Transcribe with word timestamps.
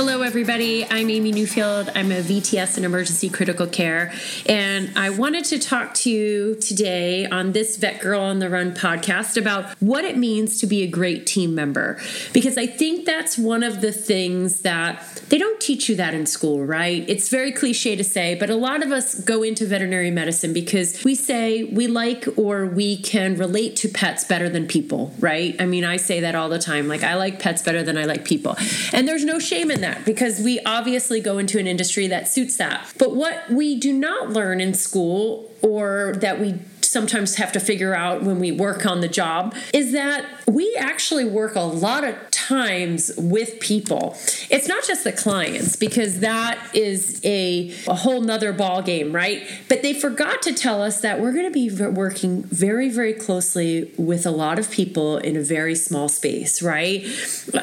Hello, 0.00 0.22
everybody. 0.22 0.86
I'm 0.86 1.10
Amy 1.10 1.30
Newfield. 1.30 1.92
I'm 1.94 2.10
a 2.10 2.22
VTS 2.22 2.78
in 2.78 2.86
emergency 2.86 3.28
critical 3.28 3.66
care. 3.66 4.10
And 4.46 4.96
I 4.96 5.10
wanted 5.10 5.44
to 5.44 5.58
talk 5.58 5.92
to 5.96 6.10
you 6.10 6.54
today 6.54 7.26
on 7.26 7.52
this 7.52 7.76
VETgirl 7.76 8.18
on 8.18 8.38
the 8.38 8.48
Run 8.48 8.72
podcast 8.72 9.36
about 9.36 9.66
what 9.78 10.06
it 10.06 10.16
means 10.16 10.58
to 10.60 10.66
be 10.66 10.82
a 10.84 10.86
great 10.86 11.26
team 11.26 11.54
member. 11.54 12.00
Because 12.32 12.56
I 12.56 12.66
think 12.66 13.04
that's 13.04 13.36
one 13.36 13.62
of 13.62 13.82
the 13.82 13.92
things 13.92 14.62
that 14.62 15.20
they 15.28 15.36
don't 15.36 15.60
teach 15.60 15.90
you 15.90 15.96
that 15.96 16.14
in 16.14 16.24
school, 16.24 16.64
right? 16.64 17.04
It's 17.06 17.28
very 17.28 17.52
cliche 17.52 17.94
to 17.94 18.02
say, 18.02 18.34
but 18.36 18.48
a 18.48 18.56
lot 18.56 18.82
of 18.82 18.92
us 18.92 19.20
go 19.20 19.42
into 19.42 19.66
veterinary 19.66 20.10
medicine 20.10 20.54
because 20.54 21.04
we 21.04 21.14
say 21.14 21.64
we 21.64 21.88
like 21.88 22.26
or 22.38 22.64
we 22.64 22.96
can 22.96 23.36
relate 23.36 23.76
to 23.76 23.88
pets 23.90 24.24
better 24.24 24.48
than 24.48 24.66
people, 24.66 25.12
right? 25.20 25.54
I 25.60 25.66
mean, 25.66 25.84
I 25.84 25.98
say 25.98 26.20
that 26.20 26.34
all 26.34 26.48
the 26.48 26.58
time. 26.58 26.88
Like, 26.88 27.04
I 27.04 27.16
like 27.16 27.38
pets 27.38 27.60
better 27.60 27.82
than 27.82 27.98
I 27.98 28.06
like 28.06 28.24
people. 28.24 28.56
And 28.94 29.06
there's 29.06 29.26
no 29.26 29.38
shame 29.38 29.70
in 29.70 29.82
that 29.82 29.89
because 30.04 30.40
we 30.40 30.60
obviously 30.60 31.20
go 31.20 31.38
into 31.38 31.58
an 31.58 31.66
industry 31.66 32.06
that 32.08 32.28
suits 32.28 32.56
that. 32.56 32.92
But 32.98 33.14
what 33.14 33.50
we 33.50 33.78
do 33.78 33.92
not 33.92 34.30
learn 34.30 34.60
in 34.60 34.74
school 34.74 35.50
or 35.62 36.14
that 36.18 36.40
we 36.40 36.60
sometimes 36.90 37.36
have 37.36 37.52
to 37.52 37.60
figure 37.60 37.94
out 37.94 38.22
when 38.22 38.40
we 38.40 38.50
work 38.50 38.84
on 38.84 39.00
the 39.00 39.08
job 39.08 39.54
is 39.72 39.92
that 39.92 40.24
we 40.46 40.74
actually 40.78 41.24
work 41.24 41.54
a 41.54 41.60
lot 41.60 42.02
of 42.04 42.29
times 42.50 43.12
with 43.16 43.60
people. 43.60 44.16
It's 44.50 44.66
not 44.66 44.84
just 44.84 45.04
the 45.04 45.12
clients 45.12 45.76
because 45.76 46.18
that 46.18 46.58
is 46.74 47.20
a, 47.24 47.72
a 47.86 47.94
whole 47.94 48.20
nother 48.20 48.52
ball 48.52 48.82
game, 48.82 49.12
right? 49.14 49.46
But 49.68 49.82
they 49.82 49.94
forgot 49.94 50.42
to 50.42 50.52
tell 50.52 50.82
us 50.82 51.00
that 51.02 51.20
we're 51.20 51.32
going 51.32 51.44
to 51.44 51.52
be 51.52 51.70
working 51.70 52.42
very, 52.42 52.88
very 52.88 53.12
closely 53.12 53.92
with 53.96 54.26
a 54.26 54.32
lot 54.32 54.58
of 54.58 54.68
people 54.70 55.18
in 55.18 55.36
a 55.36 55.42
very 55.42 55.76
small 55.76 56.08
space, 56.08 56.60
right? 56.60 57.06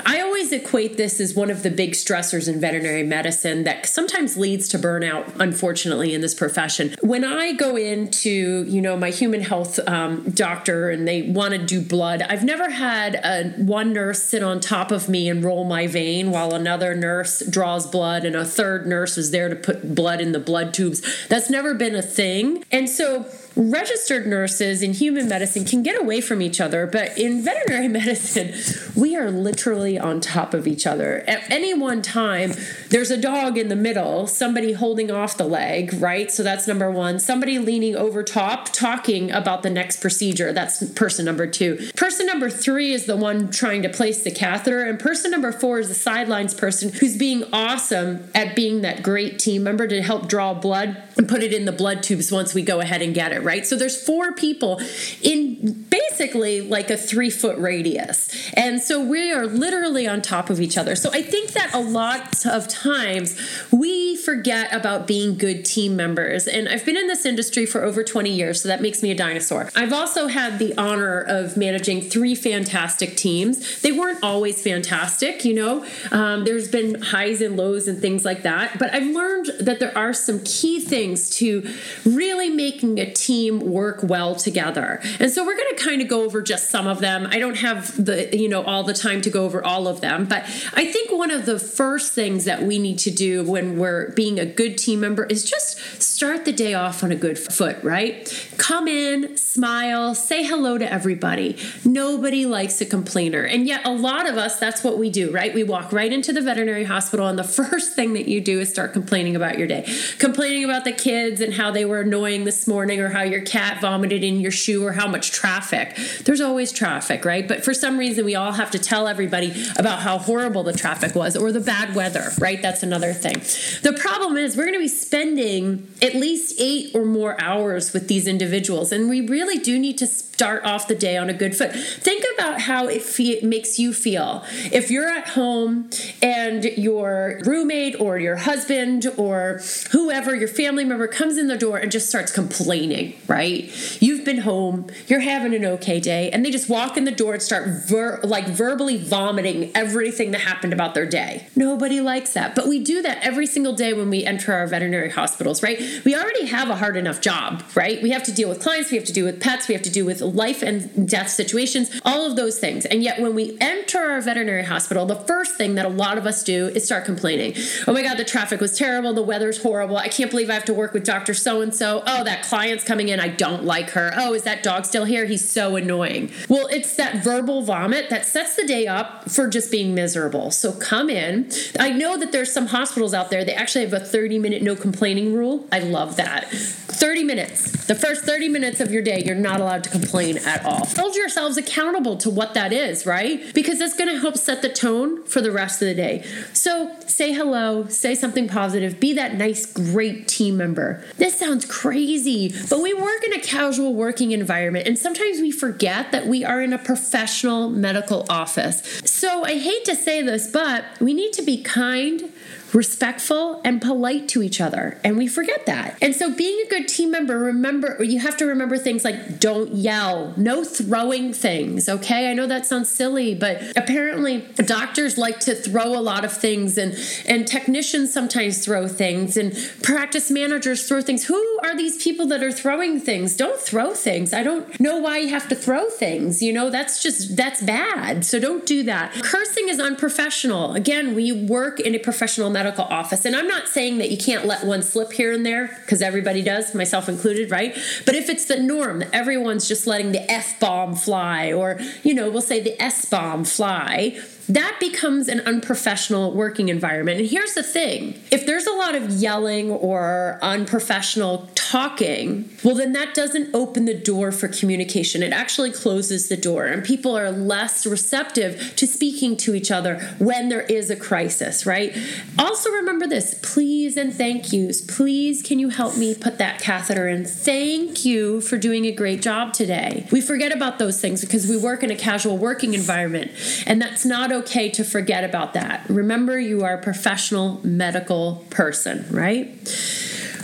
I 0.05 0.21
always 0.21 0.53
equate 0.53 0.95
this 0.95 1.19
as 1.19 1.35
one 1.35 1.49
of 1.49 1.63
the 1.63 1.69
big 1.69 1.91
stressors 1.91 2.47
in 2.47 2.61
veterinary 2.61 3.03
medicine 3.03 3.65
that 3.65 3.87
sometimes 3.87 4.37
leads 4.37 4.69
to 4.69 4.79
burnout, 4.79 5.25
unfortunately, 5.37 6.13
in 6.13 6.21
this 6.21 6.33
profession. 6.33 6.95
When 7.01 7.25
I 7.25 7.51
go 7.53 7.75
into, 7.75 8.63
you 8.63 8.81
know, 8.81 8.95
my 8.95 9.09
human 9.09 9.41
health 9.41 9.79
um, 9.87 10.29
doctor 10.31 10.89
and 10.89 11.05
they 11.05 11.23
want 11.23 11.53
to 11.55 11.57
do 11.57 11.81
blood, 11.81 12.21
I've 12.21 12.45
never 12.45 12.69
had 12.69 13.15
a 13.15 13.49
one 13.61 13.91
nurse 13.91 14.23
sit 14.23 14.43
on 14.43 14.61
top 14.61 14.76
of 14.91 15.09
me 15.09 15.27
and 15.29 15.43
roll 15.43 15.63
my 15.63 15.87
vein 15.87 16.31
while 16.31 16.53
another 16.53 16.95
nurse 16.95 17.45
draws 17.45 17.87
blood 17.87 18.23
and 18.23 18.35
a 18.35 18.45
third 18.45 18.85
nurse 18.85 19.17
is 19.17 19.31
there 19.31 19.49
to 19.49 19.55
put 19.55 19.95
blood 19.95 20.21
in 20.21 20.31
the 20.31 20.39
blood 20.39 20.73
tubes. 20.73 21.27
That's 21.27 21.49
never 21.49 21.73
been 21.73 21.95
a 21.95 22.01
thing. 22.01 22.63
And 22.71 22.87
so 22.89 23.25
registered 23.57 24.27
nurses 24.27 24.83
in 24.83 24.93
human 24.93 25.27
medicine 25.27 25.65
can 25.65 25.81
get 25.81 25.99
away 25.99 26.21
from 26.21 26.41
each 26.41 26.61
other, 26.61 26.85
but 26.85 27.17
in 27.17 27.41
veterinary 27.41 27.87
medicine, 27.99 28.53
we 28.95 29.15
are 29.15 29.31
literally 29.31 29.97
on 29.97 30.21
top 30.21 30.53
of 30.53 30.67
each 30.67 30.85
other. 30.85 31.23
At 31.27 31.49
any 31.51 31.73
one 31.73 32.01
time, 32.01 32.53
there's 32.89 33.11
a 33.11 33.17
dog 33.17 33.57
in 33.57 33.69
the 33.69 33.75
middle, 33.75 34.27
somebody 34.27 34.73
holding 34.73 35.11
off 35.11 35.37
the 35.37 35.45
leg, 35.45 35.93
right? 35.99 36.31
So 36.31 36.43
that's 36.43 36.67
number 36.67 36.89
one. 36.91 37.19
Somebody 37.19 37.59
leaning 37.59 37.95
over 37.95 38.23
top, 38.23 38.69
talking 38.71 39.31
about 39.31 39.63
the 39.63 39.69
next 39.69 39.99
procedure. 40.01 40.53
That's 40.53 40.83
person 40.91 41.25
number 41.25 41.47
two. 41.47 41.89
Person 41.95 42.27
number 42.27 42.49
three 42.49 42.93
is 42.93 43.05
the 43.05 43.17
one 43.17 43.49
trying 43.49 43.81
to 43.81 43.89
place 43.89 44.23
the 44.23 44.31
catheter, 44.31 44.85
and 44.85 44.99
person 44.99 45.31
number 45.31 45.51
four 45.51 45.79
is 45.79 45.89
the 45.89 45.95
sidelines 45.95 46.53
person 46.53 46.91
who's 46.91 47.17
being 47.17 47.43
awesome 47.51 48.29
at 48.35 48.55
being 48.55 48.81
that 48.81 49.01
great 49.01 49.39
team 49.39 49.63
member 49.63 49.87
to 49.87 50.01
help 50.01 50.27
draw 50.27 50.53
blood 50.53 51.01
and 51.17 51.27
put 51.27 51.41
it 51.41 51.53
in 51.53 51.65
the 51.65 51.71
blood 51.71 52.03
tubes 52.03 52.31
once 52.31 52.53
we 52.53 52.61
go 52.61 52.79
ahead 52.79 53.01
and 53.01 53.13
get 53.13 53.31
it, 53.31 53.43
right? 53.47 53.65
So 53.65 53.77
there's 53.77 53.99
four 53.99 54.33
people 54.33 54.81
in 55.21 55.85
basically 55.89 56.59
like 56.61 56.89
a 56.89 56.97
three 56.97 57.29
foot 57.29 57.57
radius. 57.57 58.51
And 58.53 58.81
so 58.81 59.03
we 59.03 59.31
are 59.31 59.47
literally 59.47 60.05
on 60.05 60.21
top 60.21 60.49
of 60.49 60.59
each 60.59 60.77
other. 60.77 60.95
So 60.95 61.09
I 61.13 61.21
think 61.21 61.51
that 61.51 61.73
a 61.73 61.79
lot 61.79 62.45
of 62.45 62.67
times 62.67 63.39
we 63.71 64.17
forget 64.17 64.73
about 64.73 65.07
being 65.07 65.37
good 65.37 65.63
team 65.63 65.95
members. 65.95 66.45
And 66.45 66.67
I've 66.67 66.85
been 66.85 66.97
in 66.97 67.07
this 67.07 67.25
industry 67.25 67.65
for 67.65 67.83
over 67.83 68.03
20 68.03 68.29
years, 68.29 68.61
so 68.61 68.67
that 68.67 68.81
makes 68.81 69.01
me 69.01 69.11
a 69.11 69.15
dinosaur. 69.15 69.69
I've 69.75 69.93
also 69.93 70.27
had 70.27 70.59
the 70.59 70.77
honor 70.77 71.21
of 71.21 71.55
managing 71.55 72.01
three 72.01 72.35
fantastic 72.35 73.15
teams. 73.15 73.81
They 73.81 73.93
weren't 73.93 74.21
always 74.21 74.61
fantastic, 74.61 75.45
you 75.45 75.53
know, 75.53 75.85
um, 76.11 76.43
there's 76.43 76.67
been 76.67 77.01
highs 77.01 77.39
and 77.41 77.55
lows 77.55 77.87
and 77.87 78.01
things 78.01 78.25
like 78.25 78.43
that. 78.43 78.77
But 78.77 78.93
I've 78.93 79.07
learned 79.07 79.51
that 79.61 79.79
there 79.79 79.97
are 79.97 80.13
some 80.13 80.41
key 80.43 80.81
things 80.81 81.29
to 81.37 81.73
really 82.05 82.49
making 82.49 82.99
a 82.99 83.09
team 83.13 83.36
work 83.51 83.99
well 84.03 84.35
together. 84.35 84.99
And 85.19 85.31
so 85.31 85.45
we're 85.45 85.57
going 85.57 85.75
to 85.75 85.83
kind 85.83 86.01
of 86.01 86.07
go 86.07 86.23
over 86.23 86.41
just 86.41 86.69
some 86.69 86.87
of 86.87 86.99
them. 86.99 87.27
I 87.29 87.39
don't 87.39 87.57
have 87.57 88.03
the, 88.03 88.35
you 88.35 88.49
know, 88.49 88.63
all 88.63 88.83
the 88.83 88.93
time 88.93 89.21
to 89.21 89.29
go 89.29 89.45
over 89.45 89.63
all 89.63 89.87
of 89.87 90.01
them, 90.01 90.25
but 90.25 90.43
I 90.73 90.85
think 90.91 91.11
one 91.11 91.31
of 91.31 91.45
the 91.45 91.59
first 91.59 92.13
things 92.13 92.45
that 92.45 92.63
we 92.63 92.79
need 92.79 92.99
to 92.99 93.11
do 93.11 93.43
when 93.43 93.77
we're 93.77 94.11
being 94.13 94.39
a 94.39 94.45
good 94.45 94.77
team 94.77 94.99
member 94.99 95.25
is 95.25 95.49
just 95.49 95.77
start 96.01 96.45
the 96.45 96.51
day 96.51 96.73
off 96.73 97.03
on 97.03 97.11
a 97.11 97.15
good 97.15 97.37
foot, 97.37 97.77
right? 97.83 98.27
Come 98.57 98.87
in, 98.87 99.37
smile, 99.37 100.15
say 100.15 100.43
hello 100.43 100.77
to 100.77 100.91
everybody. 100.91 101.57
Nobody 101.85 102.45
likes 102.45 102.81
a 102.81 102.85
complainer. 102.85 103.43
And 103.43 103.67
yet, 103.67 103.85
a 103.85 103.91
lot 103.91 104.27
of 104.29 104.37
us, 104.37 104.59
that's 104.59 104.83
what 104.83 104.97
we 104.97 105.09
do, 105.09 105.31
right? 105.31 105.53
We 105.53 105.63
walk 105.63 105.91
right 105.91 106.11
into 106.11 106.33
the 106.33 106.41
veterinary 106.41 106.83
hospital, 106.83 107.27
and 107.27 107.37
the 107.37 107.43
first 107.61 107.95
thing 107.95 108.13
that 108.13 108.27
you 108.27 108.41
do 108.41 108.59
is 108.59 108.69
start 108.69 108.93
complaining 108.93 109.35
about 109.35 109.57
your 109.57 109.67
day, 109.67 109.87
complaining 110.19 110.63
about 110.63 110.83
the 110.83 110.91
kids 110.91 111.41
and 111.41 111.53
how 111.53 111.71
they 111.71 111.85
were 111.85 112.01
annoying 112.01 112.43
this 112.43 112.67
morning, 112.67 112.99
or 112.99 113.09
how 113.17 113.23
your 113.23 113.41
cat 113.41 113.81
vomited 113.81 114.23
in 114.23 114.39
your 114.39 114.51
shoe, 114.51 114.85
or 114.85 114.93
how 114.93 115.07
much 115.07 115.31
traffic. 115.31 115.97
There's 116.23 116.39
always 116.39 116.71
traffic, 116.71 117.25
right? 117.25 117.47
But 117.47 117.65
for 117.65 117.73
some 117.73 117.97
reason, 117.97 118.25
we 118.25 118.35
all 118.35 118.51
have 118.51 118.69
to 118.71 118.79
tell 118.79 119.07
everybody 119.07 119.53
about 119.75 120.01
how 120.01 120.19
horrible 120.19 120.61
the 120.61 120.73
traffic 120.73 121.15
was 121.15 121.35
or 121.35 121.51
the 121.51 121.59
bad 121.59 121.95
weather, 121.95 122.29
right? 122.37 122.61
That's 122.61 122.83
another 122.83 123.13
thing. 123.13 123.37
The 123.81 123.97
problem 123.99 124.37
is, 124.37 124.55
we're 124.55 124.65
going 124.65 124.75
to 124.75 124.79
be 124.79 124.87
spending 124.87 125.87
at 125.99 126.13
least 126.13 126.55
eight 126.59 126.93
or 126.93 127.05
more 127.05 127.41
hours 127.41 127.91
with 127.91 128.07
these 128.07 128.27
individuals, 128.27 128.91
and 128.91 129.09
we 129.09 129.21
really 129.21 129.57
do 129.57 129.79
need 129.79 129.97
to 129.97 130.05
start 130.05 130.63
off 130.63 130.87
the 130.87 130.93
day 130.93 131.17
on 131.17 131.31
a 131.31 131.33
good 131.33 131.55
foot. 131.55 131.71
Think 131.73 132.23
about 132.35 132.61
how 132.61 132.87
it 132.87 133.01
fe- 133.01 133.41
makes 133.41 133.79
you 133.79 133.91
feel 133.93 134.43
if 134.71 134.91
you're 134.91 135.09
at 135.09 135.29
home 135.29 135.89
and 136.21 136.63
your 136.63 137.41
roommate 137.45 137.99
or 137.99 138.19
your 138.19 138.35
husband 138.35 139.07
or 139.17 139.61
whoever, 139.91 140.35
your 140.35 140.47
family 140.47 140.85
member, 140.85 141.07
comes 141.07 141.39
in 141.39 141.47
the 141.47 141.57
door 141.57 141.79
and 141.79 141.91
just 141.91 142.07
starts 142.07 142.31
complaining, 142.31 143.06
right? 143.27 143.71
You've 144.01 144.25
been 144.25 144.39
home, 144.39 144.87
you're 145.07 145.19
having 145.19 145.53
an 145.53 145.65
okay 145.65 145.99
day, 145.99 146.29
and 146.31 146.45
they 146.45 146.51
just 146.51 146.69
walk 146.69 146.97
in 146.97 147.05
the 147.05 147.11
door 147.11 147.33
and 147.33 147.41
start 147.41 147.67
ver- 147.87 148.19
like 148.23 148.47
verbally 148.47 148.97
vomiting 148.97 149.71
everything 149.75 150.31
that 150.31 150.41
happened 150.41 150.73
about 150.73 150.93
their 150.93 151.05
day. 151.05 151.47
Nobody 151.55 152.01
likes 152.01 152.33
that, 152.33 152.55
but 152.55 152.67
we 152.67 152.83
do 152.83 153.01
that 153.01 153.19
every 153.21 153.45
single 153.45 153.73
day 153.73 153.93
when 153.93 154.09
we 154.09 154.25
enter 154.25 154.53
our 154.53 154.67
veterinary 154.67 155.09
hospitals, 155.09 155.61
right? 155.61 155.79
We 156.05 156.15
already 156.15 156.45
have 156.47 156.69
a 156.69 156.75
hard 156.75 156.97
enough 156.97 157.21
job, 157.21 157.63
right? 157.75 158.01
We 158.01 158.11
have 158.11 158.23
to 158.23 158.31
deal 158.31 158.49
with 158.49 158.61
clients, 158.61 158.91
we 158.91 158.97
have 158.97 159.07
to 159.07 159.13
deal 159.13 159.25
with 159.25 159.41
pets, 159.41 159.67
we 159.67 159.73
have 159.73 159.83
to 159.83 159.91
deal 159.91 160.05
with 160.05 160.21
life 160.21 160.61
and 160.61 161.07
death 161.07 161.29
situations, 161.29 162.01
all 162.03 162.25
of 162.25 162.35
those 162.35 162.59
things. 162.59 162.85
And 162.85 163.03
yet, 163.03 163.21
when 163.21 163.35
we 163.35 163.57
enter 163.61 163.99
our 163.99 164.21
veterinary 164.21 164.63
hospital, 164.63 165.05
the 165.05 165.15
first 165.15 165.55
thing 165.55 165.75
that 165.75 165.85
a 165.85 165.89
lot 165.89 166.17
of 166.17 166.25
us 166.25 166.43
do 166.43 166.67
is 166.67 166.85
start 166.85 167.05
complaining. 167.05 167.53
Oh 167.87 167.93
my 167.93 168.01
God, 168.01 168.17
the 168.17 168.25
traffic 168.25 168.59
was 168.59 168.77
terrible. 168.77 169.13
The 169.13 169.21
weather's 169.21 169.61
horrible. 169.61 169.97
I 169.97 170.07
can't 170.07 170.31
believe 170.31 170.49
I 170.49 170.53
have 170.53 170.65
to 170.65 170.73
work 170.73 170.93
with 170.93 171.05
Dr. 171.05 171.33
So 171.33 171.61
and 171.61 171.73
so. 171.73 172.03
Oh, 172.07 172.23
that 172.23 172.43
client's 172.43 172.83
coming 172.83 172.96
in. 172.99 173.19
I 173.19 173.27
don't 173.27 173.63
like 173.63 173.91
her. 173.91 174.11
Oh, 174.15 174.33
is 174.33 174.43
that 174.43 174.63
dog 174.63 174.85
still 174.85 175.05
here? 175.05 175.25
He's 175.25 175.47
so 175.49 175.75
annoying. 175.75 176.31
Well, 176.49 176.67
it's 176.67 176.95
that 176.95 177.23
verbal 177.23 177.61
vomit 177.61 178.09
that 178.09 178.25
sets 178.25 178.55
the 178.55 178.65
day 178.65 178.87
up 178.87 179.29
for 179.29 179.47
just 179.47 179.71
being 179.71 179.93
miserable. 179.93 180.51
So 180.51 180.71
come 180.73 181.09
in. 181.09 181.51
I 181.79 181.91
know 181.91 182.17
that 182.17 182.31
there's 182.31 182.51
some 182.51 182.67
hospitals 182.67 183.13
out 183.13 183.29
there, 183.29 183.45
they 183.45 183.53
actually 183.53 183.83
have 183.83 183.93
a 183.93 183.99
30 183.99 184.39
minute 184.39 184.61
no 184.61 184.75
complaining 184.75 185.33
rule. 185.33 185.67
I 185.71 185.79
love 185.79 186.15
that. 186.17 186.51
30 186.97 187.23
minutes. 187.23 187.85
The 187.85 187.95
first 187.95 188.25
30 188.25 188.49
minutes 188.49 188.79
of 188.81 188.91
your 188.91 189.01
day, 189.01 189.23
you're 189.25 189.35
not 189.35 189.61
allowed 189.61 189.83
to 189.85 189.89
complain 189.89 190.37
at 190.39 190.65
all. 190.65 190.85
Hold 190.97 191.15
yourselves 191.15 191.55
accountable 191.55 192.17
to 192.17 192.29
what 192.29 192.53
that 192.55 192.73
is, 192.73 193.05
right? 193.05 193.53
Because 193.53 193.79
that's 193.79 193.95
going 193.95 194.09
to 194.09 194.19
help 194.19 194.35
set 194.37 194.61
the 194.61 194.69
tone 194.69 195.23
for 195.25 195.39
the 195.39 195.51
rest 195.51 195.81
of 195.81 195.87
the 195.87 195.93
day. 195.93 196.25
So 196.53 196.93
say 197.05 197.33
hello, 197.33 197.87
say 197.87 198.15
something 198.15 198.47
positive, 198.47 198.99
be 198.99 199.13
that 199.13 199.35
nice, 199.35 199.65
great 199.65 200.27
team 200.27 200.57
member. 200.57 201.03
This 201.17 201.37
sounds 201.37 201.65
crazy, 201.65 202.53
but 202.69 202.81
we 202.81 202.93
work 202.93 203.23
in 203.23 203.33
a 203.33 203.39
casual 203.39 203.93
working 203.93 204.31
environment, 204.31 204.87
and 204.87 204.97
sometimes 204.97 205.39
we 205.39 205.51
forget 205.51 206.11
that 206.11 206.27
we 206.27 206.43
are 206.43 206.61
in 206.61 206.73
a 206.73 206.77
professional 206.77 207.69
medical 207.69 208.25
office. 208.29 208.81
So 209.05 209.45
I 209.45 209.57
hate 209.57 209.85
to 209.85 209.95
say 209.95 210.21
this, 210.21 210.51
but 210.51 210.83
we 210.99 211.13
need 211.13 211.33
to 211.33 211.41
be 211.41 211.61
kind 211.61 212.33
respectful 212.73 213.61
and 213.63 213.81
polite 213.81 214.27
to 214.29 214.43
each 214.43 214.59
other. 214.61 214.99
And 215.03 215.17
we 215.17 215.27
forget 215.27 215.65
that. 215.65 215.97
And 216.01 216.15
so 216.15 216.33
being 216.33 216.65
a 216.65 216.69
good 216.69 216.87
team 216.87 217.11
member, 217.11 217.37
remember 217.39 218.03
you 218.03 218.19
have 218.19 218.37
to 218.37 218.45
remember 218.45 218.77
things 218.77 219.03
like 219.03 219.39
don't 219.39 219.73
yell, 219.73 220.33
no 220.37 220.63
throwing 220.63 221.33
things, 221.33 221.89
okay? 221.89 222.29
I 222.29 222.33
know 222.33 222.47
that 222.47 222.65
sounds 222.65 222.89
silly, 222.89 223.33
but 223.35 223.61
apparently 223.75 224.41
doctors 224.57 225.17
like 225.17 225.39
to 225.41 225.55
throw 225.55 225.97
a 225.97 226.01
lot 226.01 226.25
of 226.25 226.33
things 226.33 226.77
and 226.77 226.97
and 227.25 227.47
technicians 227.47 228.13
sometimes 228.13 228.63
throw 228.63 228.87
things 228.87 229.37
and 229.37 229.53
practice 229.81 230.29
managers 230.29 230.87
throw 230.87 231.01
things. 231.01 231.25
Who 231.25 231.59
are 231.63 231.75
these 231.75 232.01
people 232.01 232.27
that 232.27 232.43
are 232.43 232.51
throwing 232.51 232.99
things? 232.99 233.35
Don't 233.35 233.59
throw 233.59 233.93
things. 233.93 234.33
I 234.33 234.43
don't 234.43 234.79
know 234.79 234.99
why 234.99 235.19
you 235.19 235.29
have 235.29 235.47
to 235.49 235.55
throw 235.55 235.89
things. 235.89 236.41
You 236.41 236.53
know, 236.53 236.69
that's 236.69 237.01
just 237.01 237.35
that's 237.35 237.61
bad. 237.61 238.25
So 238.25 238.39
don't 238.39 238.65
do 238.65 238.83
that. 238.83 239.13
Cursing 239.23 239.69
is 239.69 239.79
unprofessional. 239.79 240.73
Again, 240.73 241.15
we 241.15 241.31
work 241.31 241.79
in 241.79 241.95
a 241.95 241.99
professional 241.99 242.49
medical 242.49 242.66
office. 242.75 243.25
And 243.25 243.35
I'm 243.35 243.47
not 243.47 243.67
saying 243.67 243.97
that 243.99 244.11
you 244.11 244.17
can't 244.17 244.45
let 244.45 244.65
one 244.65 244.81
slip 244.81 245.11
here 245.11 245.31
and 245.31 245.45
there 245.45 245.67
because 245.81 246.01
everybody 246.01 246.41
does, 246.41 246.73
myself 246.75 247.09
included, 247.09 247.51
right? 247.51 247.73
But 248.05 248.15
if 248.15 248.29
it's 248.29 248.45
the 248.45 248.59
norm 248.59 248.99
that 248.99 249.13
everyone's 249.13 249.67
just 249.67 249.87
letting 249.87 250.11
the 250.11 250.29
F 250.31 250.59
bomb 250.59 250.95
fly 250.95 251.51
or, 251.51 251.79
you 252.03 252.13
know, 252.13 252.29
we'll 252.29 252.41
say 252.41 252.61
the 252.61 252.81
S 252.81 253.05
bomb 253.05 253.43
fly, 253.43 254.19
that 254.49 254.77
becomes 254.79 255.27
an 255.27 255.41
unprofessional 255.41 256.33
working 256.33 256.69
environment. 256.69 257.19
And 257.19 257.29
here's 257.29 257.53
the 257.53 257.63
thing 257.63 258.19
if 258.31 258.45
there's 258.45 258.65
a 258.65 258.73
lot 258.73 258.95
of 258.95 259.09
yelling 259.09 259.71
or 259.71 260.39
unprofessional 260.41 261.49
talking, 261.55 262.49
well, 262.63 262.75
then 262.75 262.93
that 262.93 263.13
doesn't 263.13 263.53
open 263.53 263.85
the 263.85 263.93
door 263.93 264.31
for 264.31 264.47
communication. 264.47 265.21
It 265.21 265.33
actually 265.33 265.71
closes 265.71 266.29
the 266.29 266.37
door, 266.37 266.65
and 266.65 266.83
people 266.83 267.17
are 267.17 267.29
less 267.29 267.85
receptive 267.85 268.75
to 268.77 268.87
speaking 268.87 269.35
to 269.37 269.53
each 269.53 269.69
other 269.69 269.99
when 270.17 270.47
there 270.49 270.61
is 270.61 270.89
a 270.89 270.95
crisis, 270.95 271.65
right? 271.65 271.95
Also, 272.39 272.69
remember 272.71 273.05
this 273.07 273.37
please 273.41 273.97
and 273.97 274.13
thank 274.13 274.53
yous. 274.53 274.79
Please, 274.81 275.41
can 275.41 275.59
you 275.59 275.69
help 275.69 275.97
me 275.97 276.15
put 276.15 276.37
that 276.37 276.61
catheter 276.61 277.07
in? 277.07 277.25
Thank 277.25 278.05
you 278.05 278.39
for 278.39 278.57
doing 278.57 278.85
a 278.85 278.91
great 278.91 279.21
job 279.21 279.53
today. 279.53 280.07
We 280.11 280.21
forget 280.21 280.53
about 280.53 280.79
those 280.79 281.01
things 281.01 281.21
because 281.21 281.47
we 281.47 281.57
work 281.57 281.83
in 281.83 281.91
a 281.91 281.95
casual 281.95 282.37
working 282.37 282.73
environment, 282.73 283.31
and 283.65 283.81
that's 283.81 284.05
not 284.05 284.31
okay 284.37 284.69
to 284.71 284.83
forget 284.83 285.23
about 285.23 285.53
that. 285.53 285.85
Remember, 285.89 286.39
you 286.39 286.63
are 286.63 286.75
a 286.75 286.81
professional 286.81 287.59
medical 287.63 288.45
person, 288.49 289.05
right? 289.09 289.47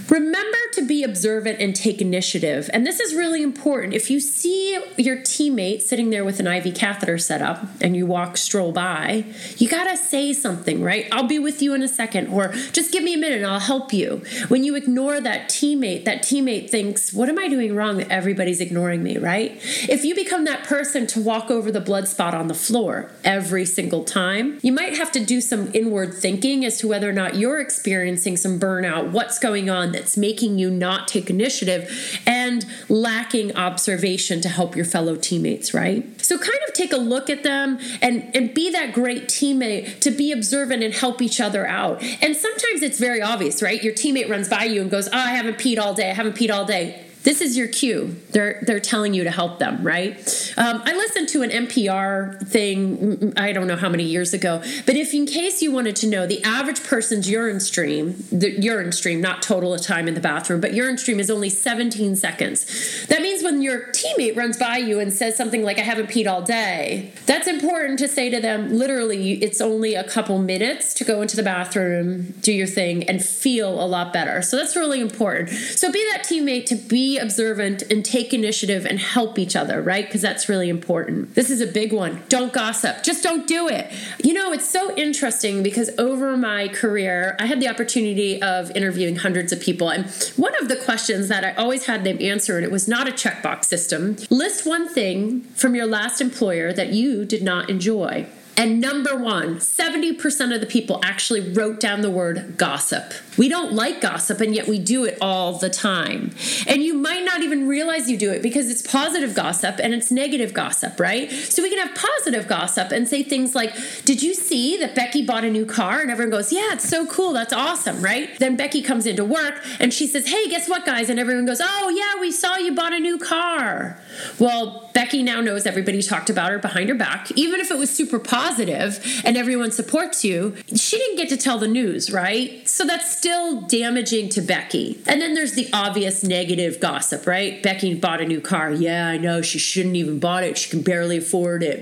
Remember 0.09 0.57
to 0.73 0.85
be 0.85 1.03
observant 1.03 1.59
and 1.59 1.75
take 1.75 2.01
initiative. 2.01 2.69
And 2.73 2.85
this 2.85 2.99
is 2.99 3.13
really 3.13 3.43
important. 3.43 3.93
If 3.93 4.09
you 4.09 4.19
see 4.19 4.79
your 4.97 5.17
teammate 5.17 5.81
sitting 5.81 6.09
there 6.09 6.25
with 6.25 6.39
an 6.39 6.47
IV 6.47 6.75
catheter 6.75 7.17
set 7.17 7.41
up 7.41 7.65
and 7.79 7.95
you 7.95 8.05
walk, 8.05 8.37
stroll 8.37 8.71
by, 8.71 9.25
you 9.57 9.69
got 9.69 9.85
to 9.85 9.95
say 9.95 10.33
something, 10.33 10.81
right? 10.81 11.07
I'll 11.11 11.27
be 11.27 11.39
with 11.39 11.61
you 11.61 11.73
in 11.73 11.83
a 11.83 11.87
second, 11.87 12.27
or 12.27 12.49
just 12.71 12.91
give 12.91 13.03
me 13.03 13.13
a 13.13 13.17
minute 13.17 13.37
and 13.37 13.47
I'll 13.47 13.59
help 13.59 13.93
you. 13.93 14.23
When 14.47 14.63
you 14.63 14.75
ignore 14.75 15.21
that 15.21 15.49
teammate, 15.49 16.05
that 16.05 16.23
teammate 16.23 16.69
thinks, 16.69 17.13
What 17.13 17.29
am 17.29 17.39
I 17.39 17.47
doing 17.47 17.75
wrong 17.75 17.97
that 17.97 18.09
everybody's 18.09 18.59
ignoring 18.59 19.03
me, 19.03 19.17
right? 19.17 19.51
If 19.87 20.03
you 20.03 20.15
become 20.15 20.45
that 20.45 20.63
person 20.63 21.07
to 21.07 21.21
walk 21.21 21.49
over 21.51 21.71
the 21.71 21.81
blood 21.81 22.07
spot 22.07 22.33
on 22.33 22.47
the 22.47 22.53
floor 22.53 23.11
every 23.23 23.65
single 23.65 24.03
time, 24.03 24.59
you 24.61 24.71
might 24.71 24.97
have 24.97 25.11
to 25.13 25.23
do 25.23 25.39
some 25.39 25.69
inward 25.73 26.13
thinking 26.13 26.65
as 26.65 26.77
to 26.79 26.87
whether 26.87 27.09
or 27.09 27.13
not 27.13 27.35
you're 27.35 27.59
experiencing 27.59 28.37
some 28.37 28.59
burnout, 28.59 29.11
what's 29.11 29.39
going 29.39 29.69
on 29.69 29.92
that's 29.93 30.17
making 30.17 30.59
you 30.59 30.69
not 30.69 31.07
take 31.07 31.29
initiative 31.29 32.21
and 32.25 32.65
lacking 32.89 33.55
observation 33.55 34.41
to 34.41 34.49
help 34.49 34.75
your 34.75 34.85
fellow 34.85 35.15
teammates, 35.15 35.73
right? 35.73 36.21
So 36.21 36.37
kind 36.37 36.59
of 36.67 36.73
take 36.73 36.93
a 36.93 36.97
look 36.97 37.29
at 37.29 37.43
them 37.43 37.79
and, 38.01 38.29
and 38.35 38.53
be 38.53 38.71
that 38.71 38.93
great 38.93 39.27
teammate 39.27 39.99
to 40.01 40.11
be 40.11 40.31
observant 40.31 40.83
and 40.83 40.93
help 40.93 41.21
each 41.21 41.39
other 41.39 41.65
out. 41.67 42.01
And 42.21 42.35
sometimes 42.35 42.81
it's 42.81 42.99
very 42.99 43.21
obvious, 43.21 43.61
right? 43.61 43.81
Your 43.83 43.93
teammate 43.93 44.29
runs 44.29 44.49
by 44.49 44.65
you 44.65 44.81
and 44.81 44.91
goes, 44.91 45.07
Oh, 45.07 45.17
I 45.17 45.31
haven't 45.31 45.57
peed 45.57 45.79
all 45.79 45.93
day, 45.93 46.09
I 46.09 46.13
haven't 46.13 46.35
peed 46.35 46.51
all 46.51 46.65
day 46.65 47.02
this 47.23 47.39
is 47.39 47.57
your 47.57 47.67
cue. 47.67 48.15
They're 48.31 48.59
they're 48.63 48.79
telling 48.79 49.13
you 49.13 49.23
to 49.23 49.31
help 49.31 49.59
them, 49.59 49.83
right? 49.83 50.13
Um, 50.57 50.81
I 50.85 50.93
listened 50.93 51.29
to 51.29 51.41
an 51.41 51.49
NPR 51.49 52.45
thing. 52.47 53.33
I 53.37 53.53
don't 53.53 53.67
know 53.67 53.77
how 53.77 53.89
many 53.89 54.03
years 54.03 54.33
ago, 54.33 54.61
but 54.85 54.95
if 54.95 55.13
in 55.13 55.25
case 55.25 55.61
you 55.61 55.71
wanted 55.71 55.95
to 55.97 56.07
know, 56.07 56.27
the 56.27 56.43
average 56.43 56.83
person's 56.83 57.29
urine 57.29 57.59
stream, 57.59 58.15
the 58.31 58.51
urine 58.61 58.91
stream, 58.91 59.21
not 59.21 59.41
total 59.41 59.75
time 59.77 60.07
in 60.07 60.13
the 60.13 60.21
bathroom, 60.21 60.61
but 60.61 60.73
urine 60.73 60.97
stream 60.97 61.19
is 61.19 61.31
only 61.31 61.49
17 61.49 62.15
seconds. 62.15 63.07
That 63.07 63.21
means 63.21 63.43
when 63.43 63.61
your 63.61 63.87
teammate 63.87 64.35
runs 64.35 64.57
by 64.57 64.77
you 64.77 64.99
and 64.99 65.11
says 65.11 65.37
something 65.37 65.63
like 65.63 65.79
"I 65.79 65.83
haven't 65.83 66.09
peed 66.09 66.27
all 66.27 66.41
day," 66.41 67.13
that's 67.25 67.47
important 67.47 67.99
to 67.99 68.07
say 68.07 68.29
to 68.29 68.41
them. 68.41 68.77
Literally, 68.77 69.33
it's 69.43 69.61
only 69.61 69.95
a 69.95 70.03
couple 70.03 70.37
minutes 70.39 70.93
to 70.95 71.03
go 71.03 71.21
into 71.21 71.35
the 71.35 71.43
bathroom, 71.43 72.33
do 72.41 72.51
your 72.51 72.67
thing, 72.67 73.03
and 73.03 73.23
feel 73.23 73.81
a 73.81 73.87
lot 73.87 74.11
better. 74.11 74.41
So 74.41 74.57
that's 74.57 74.75
really 74.75 74.99
important. 74.99 75.49
So 75.49 75.91
be 75.91 76.03
that 76.11 76.23
teammate 76.23 76.65
to 76.67 76.75
observant 77.17 77.83
and 77.83 78.03
take 78.03 78.33
initiative 78.33 78.85
and 78.85 78.99
help 78.99 79.39
each 79.39 79.55
other, 79.55 79.81
right? 79.81 80.05
Because 80.05 80.21
that's 80.21 80.49
really 80.49 80.69
important. 80.69 81.35
This 81.35 81.49
is 81.49 81.61
a 81.61 81.67
big 81.67 81.93
one. 81.93 82.23
Don't 82.29 82.53
gossip. 82.53 83.03
Just 83.03 83.23
don't 83.23 83.47
do 83.47 83.67
it. 83.67 83.91
You 84.23 84.33
know, 84.33 84.51
it's 84.51 84.69
so 84.69 84.95
interesting 84.95 85.63
because 85.63 85.89
over 85.97 86.35
my 86.37 86.67
career, 86.67 87.35
I 87.39 87.45
had 87.45 87.59
the 87.59 87.67
opportunity 87.67 88.41
of 88.41 88.71
interviewing 88.71 89.17
hundreds 89.17 89.51
of 89.51 89.59
people. 89.59 89.89
And 89.89 90.05
one 90.35 90.55
of 90.61 90.67
the 90.67 90.75
questions 90.75 91.27
that 91.29 91.43
I 91.43 91.53
always 91.53 91.85
had 91.85 92.03
them 92.03 92.17
answer, 92.21 92.57
and 92.57 92.65
it 92.65 92.71
was 92.71 92.87
not 92.87 93.07
a 93.07 93.11
checkbox 93.11 93.65
system 93.65 94.17
list 94.29 94.65
one 94.65 94.87
thing 94.87 95.41
from 95.55 95.75
your 95.75 95.85
last 95.85 96.21
employer 96.21 96.73
that 96.73 96.89
you 96.93 97.25
did 97.25 97.43
not 97.43 97.69
enjoy. 97.69 98.27
And 98.55 98.79
number 98.79 99.15
one, 99.15 99.57
70% 99.57 100.53
of 100.53 100.61
the 100.61 100.67
people 100.67 100.99
actually 101.03 101.41
wrote 101.41 101.79
down 101.79 102.01
the 102.01 102.11
word 102.11 102.55
gossip. 102.55 103.13
We 103.35 103.49
don't 103.49 103.73
like 103.73 103.99
gossip, 103.99 104.41
and 104.41 104.53
yet 104.53 104.67
we 104.67 104.77
do 104.77 105.05
it 105.05 105.17
all 105.19 105.53
the 105.53 105.71
time. 105.71 106.35
And 106.67 106.83
you 106.83 106.93
might 106.93 107.25
not 107.25 107.41
even 107.41 107.67
realize 107.67 108.11
you 108.11 108.17
do 108.17 108.31
it 108.31 108.43
because 108.43 108.69
it's 108.69 108.83
positive 108.83 109.33
gossip 109.33 109.79
and 109.81 109.93
it's 109.95 110.11
negative 110.11 110.53
gossip, 110.53 110.99
right? 110.99 111.31
So 111.31 111.63
we 111.63 111.69
can 111.71 111.79
have 111.79 111.97
positive 111.97 112.47
gossip 112.47 112.91
and 112.91 113.07
say 113.07 113.23
things 113.23 113.55
like, 113.55 113.73
Did 114.05 114.21
you 114.21 114.35
see 114.35 114.77
that 114.77 114.93
Becky 114.93 115.25
bought 115.25 115.43
a 115.43 115.49
new 115.49 115.65
car? 115.65 116.01
And 116.01 116.11
everyone 116.11 116.31
goes, 116.31 116.53
Yeah, 116.53 116.73
it's 116.73 116.87
so 116.87 117.07
cool. 117.07 117.33
That's 117.33 117.53
awesome, 117.53 118.03
right? 118.03 118.37
Then 118.37 118.55
Becky 118.55 118.83
comes 118.83 119.07
into 119.07 119.25
work 119.25 119.63
and 119.79 119.91
she 119.91 120.05
says, 120.05 120.27
Hey, 120.27 120.47
guess 120.47 120.69
what, 120.69 120.85
guys? 120.85 121.09
And 121.09 121.19
everyone 121.19 121.47
goes, 121.47 121.61
Oh, 121.63 121.89
yeah, 121.89 122.21
we 122.21 122.31
saw 122.31 122.57
you 122.57 122.75
bought 122.75 122.93
a 122.93 122.99
new 122.99 123.17
car. 123.17 123.99
Well, 124.37 124.91
Becky 124.93 125.23
now 125.23 125.41
knows 125.41 125.65
everybody 125.65 126.03
talked 126.03 126.29
about 126.29 126.51
her 126.51 126.59
behind 126.59 126.89
her 126.89 126.95
back, 126.95 127.31
even 127.31 127.59
if 127.59 127.71
it 127.71 127.79
was 127.79 127.89
super 127.89 128.19
positive 128.19 128.42
positive 128.43 129.21
and 129.23 129.37
everyone 129.37 129.71
supports 129.71 130.23
you, 130.23 130.55
she 130.75 130.97
didn't 130.97 131.17
get 131.17 131.29
to 131.29 131.37
tell 131.37 131.57
the 131.57 131.67
news, 131.67 132.11
right? 132.11 132.67
So 132.67 132.85
that's 132.85 133.15
still 133.15 133.61
damaging 133.61 134.29
to 134.29 134.41
Becky. 134.41 135.01
And 135.07 135.21
then 135.21 135.33
there's 135.33 135.53
the 135.53 135.69
obvious 135.71 136.23
negative 136.23 136.79
gossip, 136.79 137.25
right? 137.25 137.63
Becky 137.63 137.93
bought 137.93 138.21
a 138.21 138.25
new 138.25 138.41
car. 138.41 138.71
Yeah, 138.71 139.07
I 139.07 139.17
know 139.17 139.41
she 139.41 139.59
shouldn't 139.59 139.95
even 139.95 140.19
bought 140.19 140.43
it. 140.43 140.57
She 140.57 140.69
can 140.69 140.81
barely 140.81 141.17
afford 141.17 141.63
it. 141.63 141.79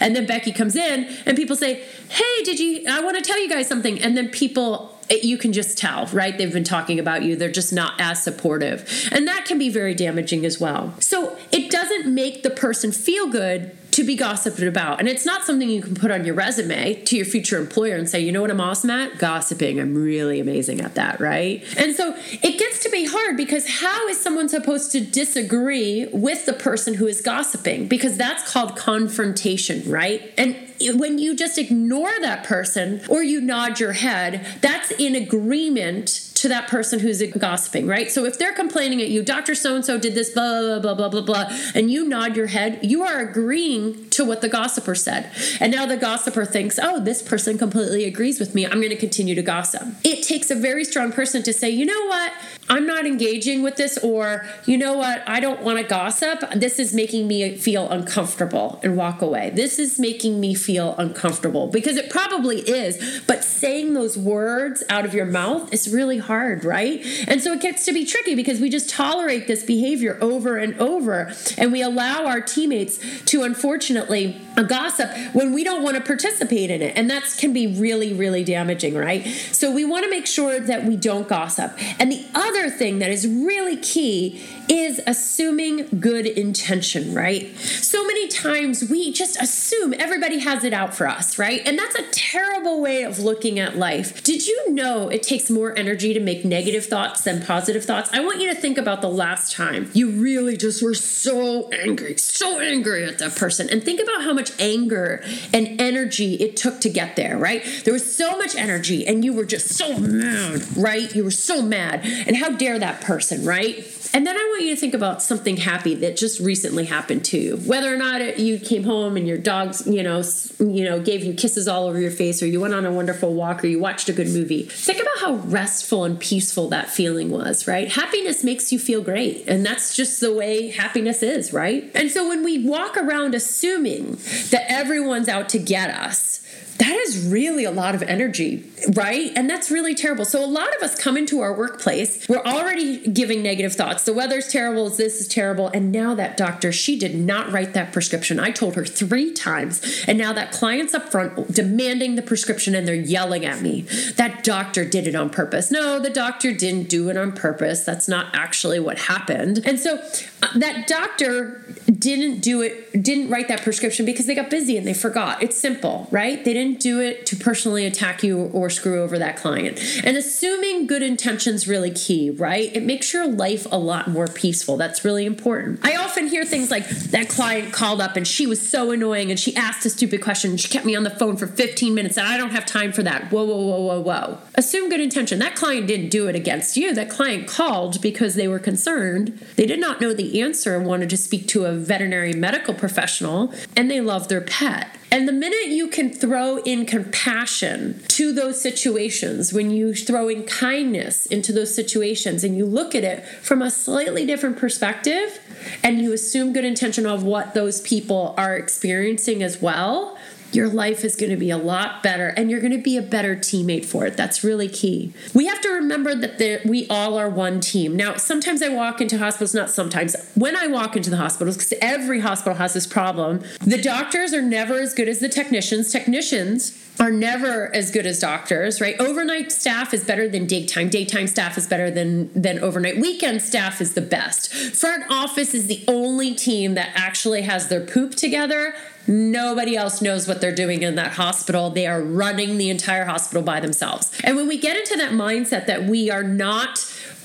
And 0.00 0.16
then 0.16 0.26
Becky 0.26 0.52
comes 0.52 0.74
in 0.76 1.08
and 1.26 1.36
people 1.36 1.56
say, 1.56 1.82
"Hey, 2.08 2.42
did 2.44 2.58
you 2.58 2.84
I 2.88 3.00
want 3.00 3.16
to 3.16 3.22
tell 3.22 3.40
you 3.40 3.48
guys 3.48 3.68
something." 3.68 4.00
And 4.02 4.16
then 4.16 4.28
people 4.28 4.94
you 5.22 5.38
can 5.38 5.54
just 5.54 5.78
tell, 5.78 6.04
right? 6.06 6.36
They've 6.36 6.52
been 6.52 6.64
talking 6.64 6.98
about 6.98 7.22
you. 7.22 7.34
They're 7.34 7.50
just 7.50 7.72
not 7.72 7.98
as 7.98 8.22
supportive. 8.22 9.08
And 9.10 9.26
that 9.26 9.46
can 9.46 9.58
be 9.58 9.70
very 9.70 9.94
damaging 9.94 10.44
as 10.44 10.60
well. 10.60 10.92
So 11.00 11.38
it 11.50 11.70
doesn't 11.70 12.12
make 12.12 12.42
the 12.42 12.50
person 12.50 12.92
feel 12.92 13.28
good 13.28 13.74
to 13.98 14.04
be 14.04 14.14
gossiped 14.14 14.60
about. 14.60 15.00
And 15.00 15.08
it's 15.08 15.26
not 15.26 15.42
something 15.42 15.68
you 15.68 15.82
can 15.82 15.96
put 15.96 16.12
on 16.12 16.24
your 16.24 16.34
resume 16.34 16.94
to 17.02 17.16
your 17.16 17.26
future 17.26 17.58
employer 17.58 17.96
and 17.96 18.08
say, 18.08 18.20
you 18.20 18.30
know 18.30 18.40
what 18.40 18.50
I'm 18.50 18.60
awesome 18.60 18.90
at? 18.90 19.18
Gossiping. 19.18 19.80
I'm 19.80 19.94
really 19.96 20.38
amazing 20.38 20.80
at 20.80 20.94
that, 20.94 21.18
right? 21.18 21.64
And 21.76 21.96
so 21.96 22.14
it 22.16 22.58
gets 22.58 22.82
to 22.84 22.90
be 22.90 23.06
hard 23.06 23.36
because 23.36 23.80
how 23.80 24.06
is 24.06 24.20
someone 24.20 24.48
supposed 24.48 24.92
to 24.92 25.00
disagree 25.00 26.06
with 26.12 26.46
the 26.46 26.52
person 26.52 26.94
who 26.94 27.08
is 27.08 27.20
gossiping? 27.20 27.88
Because 27.88 28.16
that's 28.16 28.52
called 28.52 28.76
confrontation, 28.76 29.82
right? 29.90 30.32
And 30.38 30.56
when 30.94 31.18
you 31.18 31.34
just 31.34 31.58
ignore 31.58 32.12
that 32.20 32.44
person 32.44 33.02
or 33.08 33.24
you 33.24 33.40
nod 33.40 33.80
your 33.80 33.94
head, 33.94 34.46
that's 34.60 34.92
in 34.92 35.16
agreement 35.16 36.27
to 36.38 36.48
that 36.48 36.68
person 36.68 37.00
who's 37.00 37.20
gossiping, 37.22 37.86
right? 37.86 38.10
So 38.10 38.24
if 38.24 38.38
they're 38.38 38.52
complaining 38.52 39.02
at 39.02 39.08
you, 39.08 39.22
Dr. 39.22 39.54
So 39.54 39.74
and 39.74 39.84
so 39.84 39.98
did 39.98 40.14
this, 40.14 40.30
blah, 40.30 40.78
blah, 40.78 40.78
blah, 40.78 40.94
blah, 40.94 41.08
blah, 41.08 41.20
blah, 41.20 41.58
and 41.74 41.90
you 41.90 42.08
nod 42.08 42.36
your 42.36 42.46
head, 42.46 42.78
you 42.82 43.02
are 43.02 43.18
agreeing 43.18 44.08
to 44.10 44.24
what 44.24 44.40
the 44.40 44.48
gossiper 44.48 44.94
said. 44.94 45.30
And 45.60 45.72
now 45.72 45.84
the 45.84 45.96
gossiper 45.96 46.44
thinks, 46.44 46.78
oh, 46.80 47.00
this 47.00 47.22
person 47.22 47.58
completely 47.58 48.04
agrees 48.04 48.38
with 48.38 48.54
me. 48.54 48.64
I'm 48.64 48.80
going 48.80 48.90
to 48.90 48.96
continue 48.96 49.34
to 49.34 49.42
gossip. 49.42 49.82
It 50.04 50.22
takes 50.22 50.50
a 50.50 50.54
very 50.54 50.84
strong 50.84 51.10
person 51.10 51.42
to 51.42 51.52
say, 51.52 51.70
you 51.70 51.84
know 51.84 52.06
what? 52.06 52.32
I'm 52.70 52.86
not 52.86 53.06
engaging 53.06 53.62
with 53.62 53.76
this, 53.76 53.96
or 53.98 54.44
you 54.66 54.76
know 54.76 54.92
what, 54.92 55.26
I 55.26 55.40
don't 55.40 55.62
want 55.62 55.78
to 55.78 55.84
gossip. 55.84 56.44
This 56.54 56.78
is 56.78 56.92
making 56.94 57.26
me 57.26 57.56
feel 57.56 57.88
uncomfortable 57.88 58.78
and 58.82 58.94
walk 58.96 59.22
away. 59.22 59.50
This 59.54 59.78
is 59.78 59.98
making 59.98 60.38
me 60.38 60.54
feel 60.54 60.94
uncomfortable 60.98 61.68
because 61.68 61.96
it 61.96 62.10
probably 62.10 62.58
is, 62.60 63.22
but 63.26 63.42
saying 63.42 63.94
those 63.94 64.18
words 64.18 64.82
out 64.90 65.06
of 65.06 65.14
your 65.14 65.24
mouth 65.24 65.72
is 65.72 65.92
really 65.92 66.18
hard, 66.18 66.27
right? 66.64 67.04
And 67.26 67.40
so 67.40 67.52
it 67.52 67.60
gets 67.60 67.84
to 67.86 67.92
be 67.92 68.04
tricky 68.04 68.34
because 68.34 68.60
we 68.60 68.70
just 68.70 68.90
tolerate 68.90 69.46
this 69.46 69.62
behavior 69.62 70.18
over 70.20 70.56
and 70.56 70.78
over, 70.80 71.32
and 71.56 71.72
we 71.72 71.82
allow 71.82 72.26
our 72.26 72.40
teammates 72.40 72.98
to 73.26 73.42
unfortunately 73.42 74.40
gossip 74.68 75.10
when 75.32 75.52
we 75.52 75.62
don't 75.62 75.82
want 75.82 75.96
to 75.96 76.02
participate 76.02 76.70
in 76.70 76.82
it. 76.82 76.96
And 76.96 77.10
that 77.10 77.22
can 77.38 77.52
be 77.52 77.66
really, 77.66 78.12
really 78.12 78.44
damaging, 78.44 78.94
right? 78.94 79.24
So 79.52 79.70
we 79.72 79.84
want 79.84 80.04
to 80.04 80.10
make 80.10 80.26
sure 80.26 80.60
that 80.60 80.84
we 80.84 80.96
don't 80.96 81.28
gossip. 81.28 81.72
And 82.00 82.10
the 82.10 82.26
other 82.34 82.70
thing 82.70 82.98
that 82.98 83.10
is 83.10 83.26
really 83.26 83.76
key 83.76 84.44
is 84.68 85.00
assuming 85.06 86.00
good 86.00 86.26
intention, 86.26 87.14
right? 87.14 87.56
So 87.58 88.04
many 88.06 88.28
times 88.28 88.88
we 88.88 89.12
just 89.12 89.40
assume 89.40 89.94
everybody 89.98 90.40
has 90.40 90.64
it 90.64 90.72
out 90.72 90.94
for 90.94 91.08
us, 91.08 91.38
right? 91.38 91.62
And 91.66 91.78
that's 91.78 91.94
a 91.94 92.02
terrible 92.10 92.80
way 92.80 93.02
of 93.02 93.18
looking 93.18 93.58
at 93.58 93.76
life. 93.76 94.22
Did 94.22 94.46
you 94.46 94.72
know 94.72 95.08
it 95.08 95.22
takes 95.22 95.48
more 95.48 95.76
energy 95.76 96.12
to 96.14 96.17
make 96.20 96.44
negative 96.44 96.86
thoughts 96.86 97.22
than 97.22 97.42
positive 97.42 97.84
thoughts? 97.84 98.10
I 98.12 98.20
want 98.20 98.40
you 98.40 98.52
to 98.52 98.60
think 98.60 98.78
about 98.78 99.00
the 99.00 99.08
last 99.08 99.52
time 99.52 99.90
you 99.94 100.10
really 100.10 100.56
just 100.56 100.82
were 100.82 100.94
so 100.94 101.68
angry, 101.70 102.16
so 102.16 102.60
angry 102.60 103.04
at 103.04 103.18
that 103.18 103.36
person, 103.36 103.68
and 103.70 103.82
think 103.82 104.00
about 104.00 104.22
how 104.22 104.32
much 104.32 104.52
anger 104.58 105.22
and 105.52 105.80
energy 105.80 106.34
it 106.34 106.56
took 106.56 106.80
to 106.80 106.88
get 106.88 107.16
there, 107.16 107.36
right? 107.36 107.64
There 107.84 107.92
was 107.92 108.16
so 108.16 108.36
much 108.36 108.56
energy, 108.56 109.06
and 109.06 109.24
you 109.24 109.32
were 109.32 109.44
just 109.44 109.68
so 109.68 109.98
mad, 109.98 110.64
right? 110.76 111.14
You 111.14 111.24
were 111.24 111.30
so 111.30 111.62
mad, 111.62 112.00
and 112.04 112.36
how 112.36 112.50
dare 112.50 112.78
that 112.78 113.00
person, 113.00 113.44
right? 113.44 113.86
And 114.14 114.26
then 114.26 114.36
I 114.36 114.48
want 114.50 114.62
you 114.62 114.74
to 114.74 114.80
think 114.80 114.94
about 114.94 115.22
something 115.22 115.58
happy 115.58 115.94
that 115.96 116.16
just 116.16 116.40
recently 116.40 116.86
happened 116.86 117.26
to 117.26 117.38
you. 117.38 117.56
Whether 117.58 117.92
or 117.92 117.98
not 117.98 118.22
it, 118.22 118.38
you 118.38 118.58
came 118.58 118.84
home 118.84 119.18
and 119.18 119.28
your 119.28 119.36
dogs, 119.36 119.86
you 119.86 120.02
know, 120.02 120.22
you 120.58 120.84
know, 120.84 120.98
gave 120.98 121.22
you 121.24 121.34
kisses 121.34 121.68
all 121.68 121.86
over 121.86 122.00
your 122.00 122.10
face, 122.10 122.42
or 122.42 122.46
you 122.46 122.60
went 122.60 122.72
on 122.72 122.86
a 122.86 122.92
wonderful 122.92 123.34
walk, 123.34 123.62
or 123.62 123.66
you 123.66 123.78
watched 123.78 124.08
a 124.08 124.12
good 124.12 124.28
movie. 124.28 124.62
Think 124.62 125.00
about 125.00 125.18
how 125.20 125.34
restful 125.48 126.04
and 126.08 126.18
peaceful 126.18 126.68
that 126.70 126.90
feeling 126.90 127.30
was, 127.30 127.68
right? 127.68 127.92
Happiness 127.92 128.42
makes 128.42 128.72
you 128.72 128.78
feel 128.78 129.02
great, 129.02 129.46
and 129.46 129.64
that's 129.64 129.94
just 129.94 130.20
the 130.20 130.32
way 130.32 130.70
happiness 130.70 131.22
is, 131.22 131.52
right? 131.52 131.90
And 131.94 132.10
so 132.10 132.28
when 132.28 132.42
we 132.42 132.66
walk 132.66 132.96
around 132.96 133.34
assuming 133.34 134.16
that 134.50 134.64
everyone's 134.68 135.28
out 135.28 135.48
to 135.50 135.58
get 135.58 135.90
us, 135.90 136.40
that 136.78 136.94
is 136.94 137.26
really 137.26 137.64
a 137.64 137.72
lot 137.72 137.94
of 137.96 138.02
energy, 138.02 138.64
right? 138.94 139.32
And 139.34 139.50
that's 139.50 139.70
really 139.70 139.94
terrible. 139.94 140.24
So 140.24 140.44
a 140.44 140.46
lot 140.46 140.74
of 140.76 140.82
us 140.82 140.94
come 140.94 141.16
into 141.16 141.40
our 141.40 141.52
workplace, 141.52 142.28
we're 142.28 142.38
already 142.38 143.08
giving 143.08 143.42
negative 143.42 143.74
thoughts. 143.74 144.04
The 144.04 144.12
weather's 144.12 144.46
terrible, 144.46 144.88
this 144.88 145.20
is 145.20 145.26
terrible. 145.26 145.68
And 145.68 145.90
now 145.90 146.14
that 146.14 146.36
doctor, 146.36 146.70
she 146.70 146.96
did 146.96 147.16
not 147.16 147.50
write 147.50 147.74
that 147.74 147.92
prescription. 147.92 148.38
I 148.38 148.52
told 148.52 148.76
her 148.76 148.84
three 148.84 149.32
times. 149.32 150.04
And 150.06 150.16
now 150.16 150.32
that 150.32 150.52
client's 150.52 150.94
up 150.94 151.10
front 151.10 151.52
demanding 151.52 152.14
the 152.14 152.22
prescription 152.22 152.76
and 152.76 152.86
they're 152.86 152.94
yelling 152.94 153.44
at 153.44 153.60
me. 153.60 153.82
That 154.16 154.44
doctor 154.44 154.84
did 154.84 155.08
it 155.08 155.16
on 155.16 155.30
purpose. 155.30 155.72
No, 155.72 155.98
the 155.98 156.10
doctor 156.10 156.52
didn't 156.52 156.88
do 156.88 157.08
it 157.08 157.16
on 157.16 157.32
purpose. 157.32 157.84
That's 157.84 158.06
not 158.06 158.32
actually 158.34 158.78
what 158.78 158.98
happened. 159.00 159.62
And 159.64 159.80
so 159.80 159.96
uh, 160.42 160.58
that 160.58 160.86
doctor 160.86 161.64
didn't 161.86 162.40
do 162.40 162.62
it, 162.62 163.02
didn't 163.02 163.30
write 163.30 163.48
that 163.48 163.62
prescription 163.62 164.06
because 164.06 164.26
they 164.26 164.34
got 164.36 164.48
busy 164.48 164.76
and 164.76 164.86
they 164.86 164.94
forgot. 164.94 165.42
It's 165.42 165.56
simple, 165.56 166.06
right? 166.12 166.44
They 166.44 166.52
didn't 166.52 166.67
didn't 166.68 166.82
do 166.82 167.00
it 167.00 167.24
to 167.26 167.36
personally 167.36 167.86
attack 167.86 168.22
you 168.22 168.44
or 168.52 168.68
screw 168.68 169.02
over 169.02 169.18
that 169.18 169.36
client. 169.36 169.80
And 170.04 170.16
assuming 170.16 170.86
good 170.86 171.02
intentions 171.02 171.66
really 171.66 171.90
key, 171.90 172.30
right? 172.30 172.74
It 172.74 172.82
makes 172.82 173.12
your 173.12 173.26
life 173.26 173.66
a 173.70 173.78
lot 173.78 174.08
more 174.08 174.26
peaceful. 174.26 174.76
That's 174.76 175.04
really 175.04 175.24
important. 175.24 175.80
I 175.82 175.96
often 175.96 176.26
hear 176.26 176.44
things 176.44 176.70
like 176.70 176.88
that 176.88 177.28
client 177.28 177.72
called 177.72 178.00
up 178.00 178.16
and 178.16 178.26
she 178.26 178.46
was 178.46 178.68
so 178.68 178.90
annoying 178.90 179.30
and 179.30 179.40
she 179.40 179.56
asked 179.56 179.86
a 179.86 179.90
stupid 179.90 180.22
question 180.22 180.50
and 180.50 180.60
she 180.60 180.68
kept 180.68 180.84
me 180.84 180.94
on 180.94 181.04
the 181.04 181.10
phone 181.10 181.36
for 181.36 181.46
15 181.46 181.94
minutes 181.94 182.16
and 182.18 182.26
I 182.26 182.36
don't 182.36 182.50
have 182.50 182.66
time 182.66 182.92
for 182.92 183.02
that. 183.02 183.30
Whoa, 183.32 183.44
whoa, 183.44 183.56
whoa, 183.56 183.80
whoa, 183.80 184.00
whoa. 184.00 184.38
Assume 184.54 184.90
good 184.90 185.00
intention. 185.00 185.38
That 185.38 185.56
client 185.56 185.86
didn't 185.86 186.10
do 186.10 186.28
it 186.28 186.34
against 186.34 186.76
you. 186.76 186.94
That 186.94 187.08
client 187.08 187.48
called 187.48 188.02
because 188.02 188.34
they 188.34 188.48
were 188.48 188.58
concerned. 188.58 189.38
They 189.56 189.66
did 189.66 189.80
not 189.80 190.00
know 190.00 190.12
the 190.12 190.40
answer 190.40 190.76
and 190.76 190.86
wanted 190.86 191.10
to 191.10 191.16
speak 191.16 191.48
to 191.48 191.64
a 191.64 191.72
veterinary 191.72 192.34
medical 192.34 192.74
professional 192.74 193.52
and 193.74 193.90
they 193.90 194.00
love 194.00 194.28
their 194.28 194.40
pet. 194.40 194.97
And 195.10 195.26
the 195.26 195.32
minute 195.32 195.68
you 195.68 195.88
can 195.88 196.12
throw 196.12 196.58
in 196.58 196.84
compassion 196.84 198.02
to 198.08 198.32
those 198.32 198.60
situations, 198.60 199.52
when 199.54 199.70
you 199.70 199.94
throw 199.94 200.28
in 200.28 200.44
kindness 200.44 201.24
into 201.26 201.50
those 201.50 201.74
situations 201.74 202.44
and 202.44 202.56
you 202.56 202.66
look 202.66 202.94
at 202.94 203.04
it 203.04 203.24
from 203.42 203.62
a 203.62 203.70
slightly 203.70 204.26
different 204.26 204.58
perspective 204.58 205.40
and 205.82 206.02
you 206.02 206.12
assume 206.12 206.52
good 206.52 206.64
intention 206.64 207.06
of 207.06 207.22
what 207.22 207.54
those 207.54 207.80
people 207.80 208.34
are 208.36 208.54
experiencing 208.56 209.42
as 209.42 209.62
well, 209.62 210.17
your 210.52 210.68
life 210.68 211.04
is 211.04 211.16
going 211.16 211.30
to 211.30 211.36
be 211.36 211.50
a 211.50 211.58
lot 211.58 212.02
better 212.02 212.28
and 212.28 212.50
you're 212.50 212.60
going 212.60 212.72
to 212.72 212.82
be 212.82 212.96
a 212.96 213.02
better 213.02 213.36
teammate 213.36 213.84
for 213.84 214.06
it. 214.06 214.16
That's 214.16 214.42
really 214.42 214.68
key. 214.68 215.12
We 215.34 215.46
have 215.46 215.60
to 215.62 215.68
remember 215.70 216.14
that 216.14 216.38
there, 216.38 216.60
we 216.64 216.86
all 216.88 217.18
are 217.18 217.28
one 217.28 217.60
team. 217.60 217.96
Now, 217.96 218.16
sometimes 218.16 218.62
I 218.62 218.68
walk 218.68 219.00
into 219.00 219.18
hospitals, 219.18 219.54
not 219.54 219.70
sometimes, 219.70 220.16
when 220.34 220.56
I 220.56 220.66
walk 220.66 220.96
into 220.96 221.10
the 221.10 221.16
hospitals, 221.16 221.56
because 221.56 221.74
every 221.82 222.20
hospital 222.20 222.56
has 222.56 222.74
this 222.74 222.86
problem, 222.86 223.42
the 223.60 223.80
doctors 223.80 224.32
are 224.32 224.42
never 224.42 224.80
as 224.80 224.94
good 224.94 225.08
as 225.08 225.18
the 225.18 225.28
technicians. 225.28 225.92
Technicians 225.92 226.87
are 227.00 227.10
never 227.10 227.74
as 227.74 227.90
good 227.90 228.06
as 228.06 228.18
doctors, 228.18 228.80
right? 228.80 228.96
Overnight 229.00 229.52
staff 229.52 229.94
is 229.94 230.04
better 230.04 230.28
than 230.28 230.46
daytime. 230.46 230.88
Daytime 230.88 231.26
staff 231.26 231.56
is 231.56 231.66
better 231.66 231.90
than 231.90 232.30
than 232.40 232.58
overnight. 232.58 232.98
Weekend 232.98 233.42
staff 233.42 233.80
is 233.80 233.94
the 233.94 234.00
best. 234.00 234.52
Front 234.52 235.04
office 235.10 235.54
is 235.54 235.66
the 235.66 235.84
only 235.86 236.34
team 236.34 236.74
that 236.74 236.90
actually 236.94 237.42
has 237.42 237.68
their 237.68 237.84
poop 237.84 238.14
together 238.14 238.74
Nobody 239.08 239.74
else 239.74 240.02
knows 240.02 240.28
what 240.28 240.42
they're 240.42 240.54
doing 240.54 240.82
in 240.82 240.96
that 240.96 241.12
hospital. 241.12 241.70
They 241.70 241.86
are 241.86 242.02
running 242.02 242.58
the 242.58 242.68
entire 242.68 243.06
hospital 243.06 243.42
by 243.42 243.58
themselves. 243.58 244.12
And 244.22 244.36
when 244.36 244.46
we 244.46 244.58
get 244.58 244.76
into 244.76 244.96
that 244.98 245.12
mindset 245.12 245.64
that 245.64 245.84
we 245.84 246.10
are 246.10 246.22
not 246.22 246.78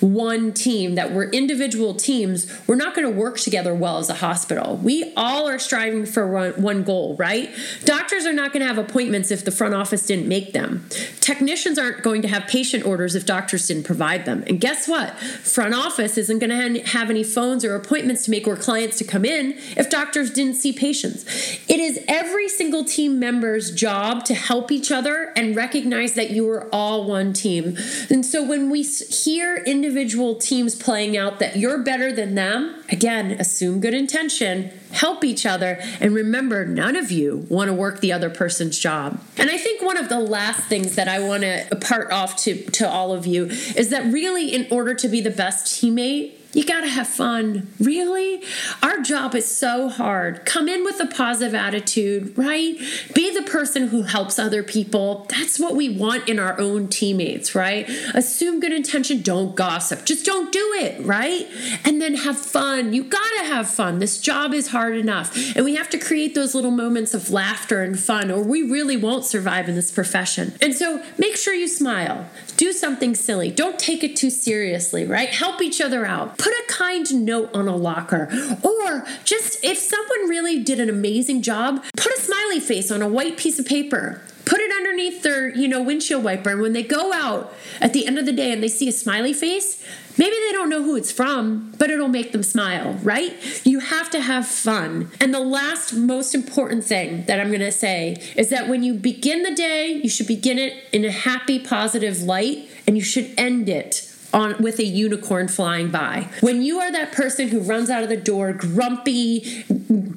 one 0.04 0.54
team, 0.54 0.96
that 0.96 1.14
we're 1.14 1.30
individual 1.30 1.96
teams, 1.96 2.52
we're 2.68 2.76
not 2.76 2.94
going 2.94 3.10
to 3.10 3.20
work 3.20 3.40
together 3.40 3.74
well 3.74 3.98
as 3.98 4.10
a 4.10 4.16
hospital. 4.16 4.76
We 4.78 5.14
all 5.16 5.48
are 5.48 5.58
striving 5.58 6.06
for 6.06 6.52
one, 6.52 6.84
goal, 6.84 7.16
right? 7.16 7.50
Doctors 7.86 8.26
are 8.26 8.34
not 8.34 8.52
going 8.52 8.60
to 8.60 8.68
have 8.68 8.78
appointments 8.78 9.32
if 9.32 9.46
the 9.46 9.52
front 9.52 9.74
office 9.74 10.06
didn't 10.06 10.28
make 10.28 10.52
them. 10.52 10.86
Technicians 11.22 11.80
aren't 11.80 12.04
going 12.04 12.22
to 12.24 12.28
have 12.28 12.48
patient 12.48 12.86
orders 12.86 13.16
if 13.16 13.26
doctors 13.26 13.66
didn't 13.68 13.84
provide 13.84 14.26
them. 14.26 14.44
And 14.48 14.60
guess 14.60 14.88
what? 14.88 15.18
Front 15.18 15.74
office 15.74 16.18
isn't 16.18 16.40
going 16.40 16.50
to 16.50 16.82
have 16.90 17.10
any 17.10 17.24
phones 17.24 17.64
or 17.64 17.76
appointments 17.76 18.26
to 18.26 18.32
make 18.32 18.46
or 18.46 18.58
clients 18.58 18.98
to 18.98 19.06
come 19.06 19.24
in 19.24 19.54
if 19.78 19.90
doctors 19.90 20.32
didn't 20.32 20.56
see 20.56 20.74
patients. 20.74 21.24
It 21.70 21.80
is 21.80 22.04
every 22.10 22.50
single 22.50 22.84
team 22.84 23.20
member's 23.20 23.72
job 23.72 24.26
to 24.26 24.34
help 24.34 24.70
each 24.70 24.92
other 24.92 25.32
and 25.38 25.56
recognize 25.56 26.16
that 26.16 26.32
you 26.32 26.50
are 26.50 26.68
all 26.74 27.08
one 27.08 27.32
team. 27.32 27.78
And 28.10 28.26
so 28.26 28.44
when 28.46 28.70
we 28.70 28.84
hear 28.84 29.58
individual 29.58 29.93
individual 29.94 30.34
teams 30.34 30.74
playing 30.74 31.16
out 31.16 31.38
that 31.38 31.56
you're 31.56 31.84
better 31.84 32.12
than 32.12 32.34
them, 32.34 32.84
again, 32.90 33.30
assume 33.40 33.80
good 33.80 33.94
intention, 33.94 34.72
help 34.92 35.24
each 35.24 35.46
other, 35.46 35.78
and 36.00 36.16
remember 36.16 36.66
none 36.66 36.96
of 36.96 37.12
you 37.12 37.46
want 37.48 37.68
to 37.68 37.74
work 37.74 38.00
the 38.00 38.12
other 38.12 38.30
person's 38.30 38.80
job. 38.80 39.22
And 39.38 39.52
I 39.52 39.58
think 39.58 39.84
one 39.84 39.98
of 39.98 40.10
the 40.10 40.20
last 40.20 40.64
things 40.64 40.96
that 40.96 41.08
I 41.08 41.20
want 41.20 41.44
to 41.44 41.78
part 41.80 42.12
off 42.12 42.38
to, 42.38 42.56
to 42.72 42.90
all 42.90 43.14
of 43.14 43.28
you 43.28 43.46
is 43.46 43.92
that 43.92 44.12
really, 44.12 44.52
in 44.52 44.66
order 44.72 44.96
to 44.96 45.08
be 45.08 45.22
the 45.22 45.30
best 45.30 45.68
teammate, 45.68 46.34
you 46.54 46.64
got 46.64 46.82
to 46.82 46.88
have 46.88 47.08
fun. 47.08 47.68
Really? 47.80 48.44
Our 48.84 49.02
job 49.02 49.34
is 49.34 49.54
so 49.54 49.90
hard. 49.90 50.46
Come 50.46 50.70
in 50.70 50.84
with 50.84 51.00
a 51.00 51.08
positive 51.08 51.56
attitude, 51.56 52.38
right? 52.38 52.78
Be 53.16 53.34
the 53.34 53.42
person 53.42 53.88
who 53.88 54.04
helps 54.04 54.38
other 54.38 54.62
people. 54.62 55.26
That's 55.30 55.60
what 55.60 55.76
we 55.76 55.90
want 55.90 56.30
in 56.30 56.38
our 56.38 56.60
own 56.60 56.90
teammates, 56.90 57.56
right? 57.56 57.90
Assume 58.14 58.60
good 58.60 58.72
intention, 58.72 59.24
don't 59.24 59.56
gossip. 59.56 60.06
Just 60.06 60.26
don't 60.26 60.52
do 60.52 60.74
it, 60.76 61.04
right? 61.04 61.48
And 61.84 62.00
then 62.00 62.14
have 62.16 62.38
fun. 62.38 62.94
You 62.94 63.04
got 63.04 63.30
to 63.40 63.46
have 63.46 63.68
fun. 63.68 63.98
This 63.98 64.20
job 64.20 64.54
is 64.54 64.68
hard 64.68 64.96
enough. 64.96 65.36
And 65.56 65.66
we 65.66 65.76
have 65.76 65.90
to 65.90 65.98
create 65.98 66.36
those 66.36 66.54
little 66.54 66.72
moments 66.72 67.16
of 67.16 67.32
laughter 67.32 67.82
and 67.82 68.00
fun, 68.00 68.30
or 68.30 68.44
we 68.44 68.62
really 68.62 68.96
won't 68.96 69.26
survive 69.26 69.68
in 69.68 69.74
this 69.74 69.92
profession. 69.92 70.54
And 70.62 70.76
so 70.76 71.04
make 71.18 71.36
sure 71.36 71.56
you 71.56 71.68
smile. 71.68 72.30
Do 72.58 72.72
something 72.74 73.16
silly. 73.16 73.50
Don't 73.50 73.80
take 73.80 74.04
it 74.04 74.16
too 74.16 74.30
seriously, 74.30 75.06
right? 75.06 75.30
Help 75.30 75.60
each 75.60 75.82
other 75.82 76.06
out 76.06 76.38
put 76.44 76.54
a 76.54 76.64
kind 76.68 77.26
note 77.26 77.50
on 77.54 77.70
a 77.70 77.76
locker. 77.76 78.28
Or 78.62 79.06
just 79.24 79.64
if 79.64 79.78
someone 79.78 80.28
really 80.28 80.62
did 80.62 80.80
an 80.80 80.90
amazing 80.90 81.42
job, 81.42 81.82
put 81.96 82.12
a 82.12 82.20
smiley 82.20 82.60
face 82.60 82.92
on 82.92 83.02
a 83.02 83.08
white 83.08 83.38
piece 83.38 83.60
of 83.60 83.66
paper. 83.66 84.22
Put 84.46 84.60
it 84.60 84.72
underneath 84.72 85.24
their 85.24 85.56
you 85.56 85.70
know 85.70 85.82
windshield 85.82 86.22
wiper. 86.22 86.50
And 86.50 86.62
when 86.62 86.74
they 86.74 86.84
go 86.84 87.14
out 87.14 87.54
at 87.80 87.94
the 87.94 88.06
end 88.06 88.20
of 88.20 88.26
the 88.26 88.34
day 88.34 88.52
and 88.52 88.62
they 88.62 88.68
see 88.68 88.90
a 88.90 88.92
smiley 88.92 89.34
face 89.34 89.82
maybe 90.16 90.36
they 90.46 90.52
don't 90.52 90.70
know 90.70 90.84
who 90.84 90.96
it's 90.96 91.12
from 91.12 91.74
but 91.80 91.90
it'll 91.90 92.08
make 92.10 92.34
them 92.34 92.44
smile 92.44 92.94
right? 93.02 93.34
You 93.66 93.80
have 93.80 94.10
to 94.12 94.20
have 94.20 94.46
fun. 94.46 95.10
And 95.22 95.34
the 95.34 95.40
last 95.40 95.94
most 95.94 96.36
important 96.36 96.84
thing 96.84 97.24
that 97.26 97.40
i'm 97.40 97.52
to 97.54 97.72
say 97.72 98.22
is 98.36 98.50
that 98.50 98.68
when 98.68 98.84
you 98.84 98.94
begin 98.94 99.44
the 99.44 99.56
day 99.56 99.88
you 100.04 100.10
should 100.10 100.28
begin 100.28 100.60
it 100.60 100.74
in 100.92 101.06
a 101.06 101.12
happy 101.12 101.58
positive 101.58 102.22
light 102.22 102.70
and 102.86 102.98
you 102.98 103.04
should 103.04 103.34
end 103.38 103.70
it 103.70 104.13
on 104.34 104.62
with 104.62 104.80
a 104.80 104.86
unicorn 104.86 105.48
flying 105.48 105.90
by. 105.90 106.28
When 106.42 106.62
you 106.62 106.80
are 106.80 106.92
that 106.92 107.12
person 107.12 107.50
who 107.50 107.60
runs 107.60 107.90
out 107.90 108.04
of 108.04 108.10
the 108.10 108.18
door 108.18 108.52
grumpy, 108.54 109.64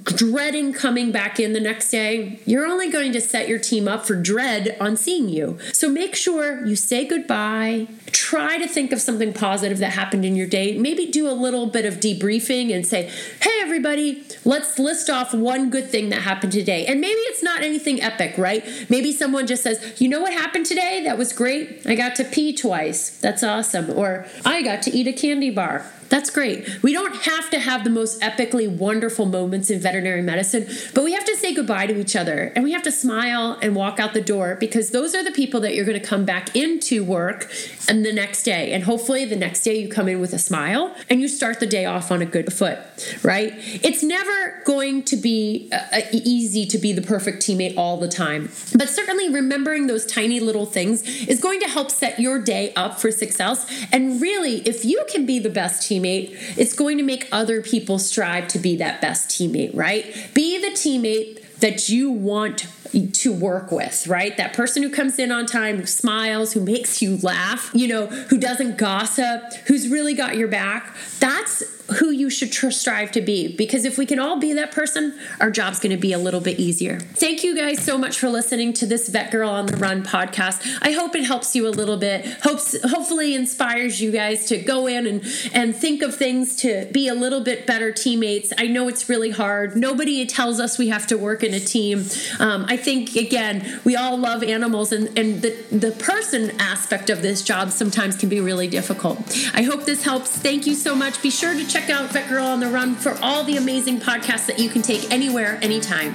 dreading 0.04 0.72
coming 0.72 1.12
back 1.12 1.38
in 1.38 1.52
the 1.52 1.60
next 1.60 1.90
day, 1.90 2.40
you're 2.46 2.66
only 2.66 2.90
going 2.90 3.12
to 3.12 3.20
set 3.20 3.48
your 3.48 3.58
team 3.58 3.86
up 3.86 4.06
for 4.06 4.14
dread 4.14 4.76
on 4.80 4.96
seeing 4.96 5.28
you. 5.28 5.58
So 5.72 5.88
make 5.88 6.14
sure 6.14 6.64
you 6.66 6.76
say 6.76 7.06
goodbye. 7.06 7.88
Try 8.26 8.58
to 8.58 8.66
think 8.66 8.90
of 8.90 9.00
something 9.00 9.32
positive 9.32 9.78
that 9.78 9.92
happened 9.92 10.24
in 10.24 10.34
your 10.34 10.48
day. 10.48 10.76
Maybe 10.76 11.06
do 11.06 11.30
a 11.30 11.32
little 11.32 11.66
bit 11.66 11.84
of 11.84 12.00
debriefing 12.00 12.74
and 12.74 12.84
say, 12.84 13.08
hey, 13.40 13.60
everybody, 13.60 14.24
let's 14.44 14.80
list 14.80 15.08
off 15.08 15.32
one 15.32 15.70
good 15.70 15.88
thing 15.88 16.08
that 16.08 16.22
happened 16.22 16.50
today. 16.50 16.86
And 16.86 17.00
maybe 17.00 17.20
it's 17.20 17.44
not 17.44 17.62
anything 17.62 18.02
epic, 18.02 18.36
right? 18.36 18.64
Maybe 18.88 19.12
someone 19.12 19.46
just 19.46 19.62
says, 19.62 20.00
you 20.00 20.08
know 20.08 20.20
what 20.20 20.32
happened 20.32 20.66
today? 20.66 21.02
That 21.04 21.16
was 21.16 21.32
great. 21.32 21.86
I 21.86 21.94
got 21.94 22.16
to 22.16 22.24
pee 22.24 22.52
twice. 22.52 23.10
That's 23.10 23.44
awesome. 23.44 23.96
Or 23.96 24.26
I 24.44 24.60
got 24.62 24.82
to 24.82 24.90
eat 24.90 25.06
a 25.06 25.12
candy 25.12 25.50
bar. 25.50 25.86
That's 26.08 26.30
great. 26.30 26.82
We 26.82 26.92
don't 26.92 27.14
have 27.22 27.50
to 27.50 27.58
have 27.58 27.84
the 27.84 27.90
most 27.90 28.20
epically 28.20 28.68
wonderful 28.68 29.26
moments 29.26 29.70
in 29.70 29.80
veterinary 29.80 30.22
medicine, 30.22 30.66
but 30.94 31.04
we 31.04 31.12
have 31.12 31.24
to 31.24 31.35
goodbye 31.56 31.86
to 31.86 31.98
each 31.98 32.14
other 32.14 32.52
and 32.54 32.62
we 32.62 32.72
have 32.72 32.82
to 32.82 32.92
smile 32.92 33.58
and 33.60 33.74
walk 33.74 33.98
out 33.98 34.14
the 34.14 34.20
door 34.20 34.56
because 34.60 34.90
those 34.90 35.14
are 35.14 35.24
the 35.24 35.32
people 35.32 35.60
that 35.60 35.74
you're 35.74 35.84
going 35.84 36.00
to 36.00 36.06
come 36.06 36.24
back 36.24 36.54
into 36.54 37.02
work 37.02 37.50
and 37.88 38.04
the 38.04 38.12
next 38.12 38.42
day. 38.42 38.72
And 38.72 38.84
hopefully 38.84 39.24
the 39.24 39.36
next 39.36 39.62
day 39.62 39.80
you 39.80 39.88
come 39.88 40.08
in 40.08 40.20
with 40.20 40.32
a 40.32 40.38
smile 40.38 40.94
and 41.08 41.20
you 41.20 41.28
start 41.28 41.60
the 41.60 41.66
day 41.66 41.84
off 41.84 42.10
on 42.10 42.22
a 42.22 42.26
good 42.26 42.52
foot, 42.52 42.78
right? 43.22 43.52
It's 43.56 44.02
never 44.02 44.62
going 44.64 45.04
to 45.04 45.16
be 45.16 45.70
uh, 45.72 46.00
easy 46.12 46.66
to 46.66 46.78
be 46.78 46.92
the 46.92 47.02
perfect 47.02 47.42
teammate 47.42 47.76
all 47.76 47.96
the 47.96 48.08
time, 48.08 48.50
but 48.76 48.88
certainly 48.88 49.28
remembering 49.28 49.86
those 49.86 50.06
tiny 50.06 50.40
little 50.40 50.66
things 50.66 51.02
is 51.26 51.40
going 51.40 51.60
to 51.60 51.68
help 51.68 51.90
set 51.90 52.18
your 52.18 52.38
day 52.38 52.72
up 52.74 53.00
for 53.00 53.10
success. 53.10 53.66
And 53.92 54.20
really, 54.20 54.58
if 54.68 54.84
you 54.84 55.04
can 55.10 55.26
be 55.26 55.38
the 55.38 55.50
best 55.50 55.88
teammate, 55.88 56.36
it's 56.56 56.74
going 56.74 56.98
to 56.98 57.04
make 57.04 57.28
other 57.32 57.62
people 57.62 57.98
strive 57.98 58.48
to 58.48 58.58
be 58.58 58.76
that 58.76 59.00
best 59.00 59.30
teammate, 59.30 59.74
right? 59.74 60.30
Be 60.34 60.60
the 60.60 60.70
teammate 60.70 61.45
that 61.60 61.88
you 61.88 62.10
want 62.10 62.66
to 63.12 63.32
work 63.32 63.72
with, 63.72 64.06
right? 64.06 64.36
That 64.36 64.52
person 64.52 64.82
who 64.82 64.90
comes 64.90 65.18
in 65.18 65.32
on 65.32 65.46
time, 65.46 65.78
who 65.78 65.86
smiles, 65.86 66.52
who 66.52 66.60
makes 66.60 67.02
you 67.02 67.18
laugh, 67.18 67.70
you 67.74 67.88
know, 67.88 68.06
who 68.06 68.38
doesn't 68.38 68.78
gossip, 68.78 69.54
who's 69.66 69.88
really 69.88 70.14
got 70.14 70.36
your 70.36 70.48
back. 70.48 70.94
That's 71.18 71.62
who 71.94 72.10
you 72.10 72.28
should 72.28 72.52
tr- 72.52 72.70
strive 72.70 73.12
to 73.12 73.20
be 73.20 73.48
because 73.48 73.84
if 73.84 73.96
we 73.98 74.06
can 74.06 74.18
all 74.18 74.38
be 74.38 74.52
that 74.52 74.72
person, 74.72 75.18
our 75.40 75.50
job's 75.50 75.78
going 75.78 75.94
to 75.94 75.96
be 75.96 76.12
a 76.12 76.18
little 76.18 76.40
bit 76.40 76.58
easier. 76.58 76.98
Thank 77.00 77.44
you 77.44 77.56
guys 77.56 77.84
so 77.84 77.96
much 77.96 78.18
for 78.18 78.28
listening 78.28 78.72
to 78.74 78.86
this 78.86 79.08
VETgirl 79.08 79.48
on 79.48 79.66
the 79.66 79.76
Run 79.76 80.02
podcast. 80.02 80.78
I 80.82 80.92
hope 80.92 81.14
it 81.14 81.24
helps 81.24 81.54
you 81.54 81.68
a 81.68 81.70
little 81.70 81.96
bit. 81.96 82.26
Hopes 82.42 82.76
hopefully 82.82 83.34
inspires 83.34 84.00
you 84.00 84.10
guys 84.10 84.46
to 84.46 84.58
go 84.58 84.86
in 84.86 85.06
and 85.06 85.22
and 85.52 85.76
think 85.76 86.02
of 86.02 86.14
things 86.14 86.56
to 86.56 86.88
be 86.92 87.08
a 87.08 87.14
little 87.14 87.40
bit 87.40 87.66
better 87.66 87.92
teammates. 87.92 88.52
I 88.58 88.66
know 88.66 88.88
it's 88.88 89.08
really 89.08 89.30
hard. 89.30 89.76
Nobody 89.76 90.26
tells 90.26 90.58
us 90.58 90.78
we 90.78 90.88
have 90.88 91.06
to 91.08 91.16
work 91.16 91.44
in 91.44 91.54
a 91.54 91.60
team. 91.60 92.04
Um, 92.40 92.64
I 92.68 92.76
think 92.76 93.14
again, 93.14 93.80
we 93.84 93.96
all 93.96 94.16
love 94.16 94.42
animals 94.42 94.92
and 94.92 95.16
and 95.18 95.42
the 95.42 95.56
the 95.70 95.92
person 95.92 96.52
aspect 96.60 97.10
of 97.10 97.22
this 97.22 97.42
job 97.42 97.70
sometimes 97.70 98.16
can 98.16 98.28
be 98.28 98.40
really 98.40 98.68
difficult. 98.68 99.18
I 99.54 99.62
hope 99.62 99.84
this 99.84 100.02
helps. 100.02 100.30
Thank 100.30 100.66
you 100.66 100.74
so 100.74 100.94
much. 100.94 101.22
Be 101.22 101.30
sure 101.30 101.54
to 101.54 101.66
check 101.66 101.75
check 101.76 101.90
out 101.90 102.08
VETgirl 102.08 102.42
on 102.42 102.60
the 102.60 102.68
Run 102.68 102.94
for 102.94 103.18
all 103.20 103.44
the 103.44 103.58
amazing 103.58 104.00
podcasts 104.00 104.46
that 104.46 104.58
you 104.58 104.70
can 104.70 104.80
take 104.80 105.12
anywhere, 105.12 105.58
anytime. 105.60 106.14